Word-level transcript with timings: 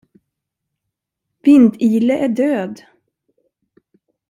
Vind-Ile 1.43 2.17
är 2.19 2.27
död! 2.27 2.81